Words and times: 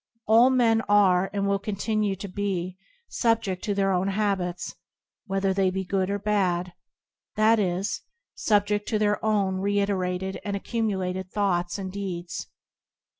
All 0.25 0.49
men 0.49 0.81
are, 0.89 1.29
and 1.31 1.47
will 1.47 1.59
continue 1.59 2.15
to 2.15 2.27
be, 2.27 2.75
sub 3.07 3.43
ject 3.43 3.63
to 3.65 3.75
their 3.75 3.91
own 3.91 4.07
habits, 4.07 4.73
whether 5.27 5.53
they 5.53 5.69
be 5.69 5.83
good 5.85 6.09
or 6.09 6.17
bad— 6.17 6.73
that 7.35 7.59
is, 7.59 8.01
subject 8.33 8.87
to 8.87 8.97
their 8.97 9.23
own 9.23 9.23
[«]TBoDp 9.27 9.37
anD 9.37 9.53
Circumstance 9.53 9.63
reiterated 9.99 10.39
and 10.43 10.55
accumulated 10.55 11.29
thoughts 11.29 11.77
and 11.77 11.91
deeds. 11.91 12.47